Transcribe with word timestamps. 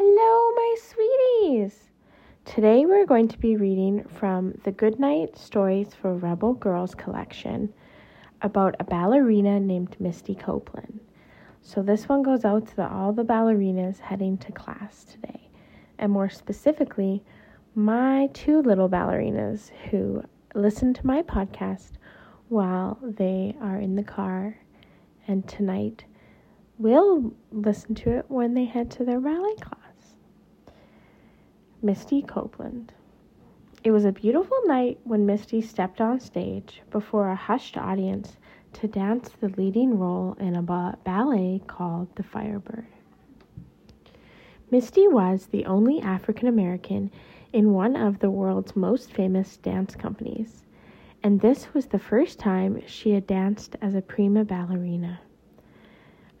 Hello, 0.00 0.54
my 0.54 0.76
sweeties! 0.80 1.90
Today 2.44 2.86
we're 2.86 3.04
going 3.04 3.26
to 3.26 3.38
be 3.38 3.56
reading 3.56 4.04
from 4.04 4.56
the 4.62 4.70
Goodnight 4.70 5.36
Stories 5.36 5.92
for 5.92 6.14
Rebel 6.14 6.54
Girls 6.54 6.94
collection 6.94 7.74
about 8.42 8.76
a 8.78 8.84
ballerina 8.84 9.58
named 9.58 9.96
Misty 9.98 10.36
Copeland. 10.36 11.00
So 11.62 11.82
this 11.82 12.08
one 12.08 12.22
goes 12.22 12.44
out 12.44 12.68
to 12.68 12.76
the, 12.76 12.88
all 12.88 13.12
the 13.12 13.24
ballerinas 13.24 13.98
heading 13.98 14.38
to 14.38 14.52
class 14.52 15.02
today, 15.02 15.50
and 15.98 16.12
more 16.12 16.30
specifically, 16.30 17.24
my 17.74 18.28
two 18.32 18.62
little 18.62 18.88
ballerinas 18.88 19.70
who 19.90 20.22
listen 20.54 20.94
to 20.94 21.04
my 21.04 21.22
podcast 21.22 21.94
while 22.50 23.00
they 23.02 23.56
are 23.60 23.78
in 23.80 23.96
the 23.96 24.04
car, 24.04 24.56
and 25.26 25.48
tonight 25.48 26.04
will 26.78 27.34
listen 27.50 27.96
to 27.96 28.16
it 28.16 28.26
when 28.28 28.54
they 28.54 28.64
head 28.64 28.92
to 28.92 29.04
their 29.04 29.18
ballet 29.18 29.56
class. 29.56 29.77
Misty 31.80 32.22
Copeland. 32.22 32.92
It 33.84 33.92
was 33.92 34.04
a 34.04 34.10
beautiful 34.10 34.56
night 34.66 34.98
when 35.04 35.26
Misty 35.26 35.60
stepped 35.60 36.00
on 36.00 36.18
stage 36.18 36.82
before 36.90 37.30
a 37.30 37.36
hushed 37.36 37.78
audience 37.78 38.36
to 38.72 38.88
dance 38.88 39.28
the 39.28 39.50
leading 39.50 39.96
role 39.96 40.36
in 40.40 40.56
a 40.56 40.96
ballet 41.04 41.62
called 41.68 42.08
The 42.16 42.24
Firebird. 42.24 42.88
Misty 44.72 45.06
was 45.06 45.46
the 45.46 45.66
only 45.66 46.00
African 46.00 46.48
American 46.48 47.12
in 47.52 47.72
one 47.72 47.94
of 47.94 48.18
the 48.18 48.30
world's 48.30 48.74
most 48.74 49.12
famous 49.12 49.56
dance 49.56 49.94
companies, 49.94 50.64
and 51.22 51.40
this 51.40 51.72
was 51.74 51.86
the 51.86 51.98
first 52.00 52.40
time 52.40 52.82
she 52.88 53.12
had 53.12 53.28
danced 53.28 53.76
as 53.80 53.94
a 53.94 54.02
prima 54.02 54.44
ballerina. 54.44 55.20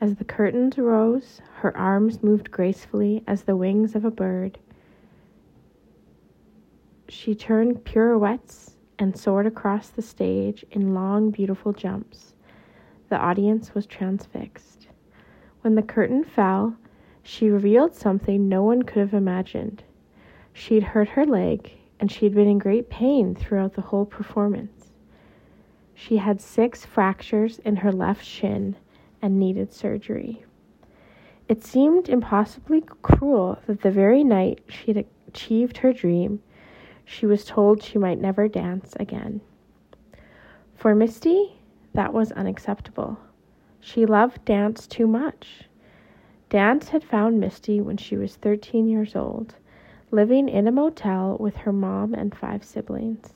As 0.00 0.16
the 0.16 0.24
curtains 0.24 0.76
rose, 0.78 1.40
her 1.58 1.76
arms 1.76 2.24
moved 2.24 2.50
gracefully 2.50 3.22
as 3.28 3.44
the 3.44 3.56
wings 3.56 3.94
of 3.94 4.04
a 4.04 4.10
bird 4.10 4.58
she 7.08 7.34
turned 7.34 7.84
pirouettes 7.84 8.76
and 8.98 9.16
soared 9.16 9.46
across 9.46 9.88
the 9.88 10.02
stage 10.02 10.64
in 10.70 10.94
long, 10.94 11.30
beautiful 11.30 11.72
jumps. 11.72 12.34
The 13.08 13.16
audience 13.16 13.74
was 13.74 13.86
transfixed. 13.86 14.88
When 15.62 15.74
the 15.74 15.82
curtain 15.82 16.24
fell, 16.24 16.76
she 17.22 17.50
revealed 17.50 17.94
something 17.94 18.48
no 18.48 18.62
one 18.62 18.82
could 18.82 19.00
have 19.00 19.14
imagined. 19.14 19.84
She'd 20.52 20.82
hurt 20.82 21.10
her 21.10 21.24
leg, 21.24 21.72
and 22.00 22.10
she'd 22.10 22.34
been 22.34 22.48
in 22.48 22.58
great 22.58 22.90
pain 22.90 23.34
throughout 23.34 23.74
the 23.74 23.82
whole 23.82 24.04
performance. 24.04 24.90
She 25.94 26.18
had 26.18 26.40
six 26.40 26.84
fractures 26.84 27.58
in 27.60 27.76
her 27.76 27.92
left 27.92 28.24
shin 28.24 28.76
and 29.20 29.38
needed 29.38 29.72
surgery. 29.72 30.44
It 31.48 31.64
seemed 31.64 32.08
impossibly 32.08 32.82
cruel 33.02 33.58
that 33.66 33.80
the 33.80 33.90
very 33.90 34.22
night 34.22 34.60
she'd 34.68 35.06
achieved 35.26 35.78
her 35.78 35.92
dream, 35.92 36.40
she 37.08 37.24
was 37.24 37.46
told 37.46 37.82
she 37.82 37.96
might 37.96 38.20
never 38.20 38.46
dance 38.48 38.94
again. 39.00 39.40
For 40.74 40.94
Misty, 40.94 41.58
that 41.94 42.12
was 42.12 42.32
unacceptable. 42.32 43.18
She 43.80 44.04
loved 44.04 44.44
dance 44.44 44.86
too 44.86 45.06
much. 45.06 45.64
Dance 46.50 46.90
had 46.90 47.02
found 47.02 47.40
Misty 47.40 47.80
when 47.80 47.96
she 47.96 48.16
was 48.16 48.36
13 48.36 48.86
years 48.86 49.16
old, 49.16 49.54
living 50.10 50.50
in 50.50 50.68
a 50.68 50.70
motel 50.70 51.38
with 51.40 51.56
her 51.56 51.72
mom 51.72 52.12
and 52.12 52.36
five 52.36 52.62
siblings. 52.62 53.32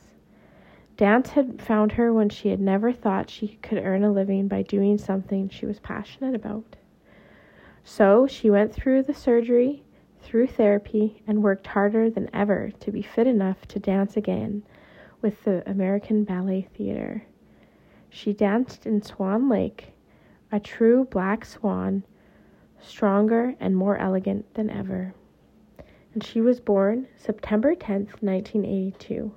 Dance 0.98 1.30
had 1.30 1.62
found 1.62 1.92
her 1.92 2.12
when 2.12 2.28
she 2.28 2.50
had 2.50 2.60
never 2.60 2.92
thought 2.92 3.30
she 3.30 3.58
could 3.62 3.78
earn 3.78 4.04
a 4.04 4.12
living 4.12 4.48
by 4.48 4.60
doing 4.60 4.98
something 4.98 5.48
she 5.48 5.64
was 5.64 5.80
passionate 5.80 6.34
about. 6.34 6.76
So 7.84 8.26
she 8.26 8.50
went 8.50 8.74
through 8.74 9.04
the 9.04 9.14
surgery 9.14 9.82
through 10.22 10.46
therapy 10.46 11.22
and 11.26 11.42
worked 11.42 11.66
harder 11.66 12.08
than 12.08 12.30
ever 12.32 12.70
to 12.80 12.90
be 12.90 13.02
fit 13.02 13.26
enough 13.26 13.66
to 13.68 13.78
dance 13.78 14.16
again 14.16 14.62
with 15.20 15.44
the 15.44 15.68
American 15.68 16.24
Ballet 16.24 16.68
Theater. 16.74 17.24
She 18.08 18.32
danced 18.32 18.86
in 18.86 19.02
Swan 19.02 19.48
Lake, 19.48 19.92
a 20.50 20.60
true 20.60 21.04
black 21.10 21.44
swan, 21.44 22.04
stronger 22.80 23.54
and 23.60 23.76
more 23.76 23.96
elegant 23.96 24.52
than 24.54 24.68
ever. 24.68 25.14
And 26.12 26.22
she 26.22 26.40
was 26.40 26.60
born 26.60 27.08
September 27.16 27.74
10th, 27.74 28.20
1982. 28.20 29.32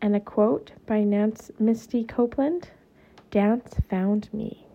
And 0.00 0.16
a 0.16 0.20
quote 0.20 0.72
by 0.86 1.04
Nance 1.04 1.50
Misty 1.58 2.04
Copeland 2.04 2.70
Dance 3.30 3.74
found 3.88 4.32
me. 4.32 4.65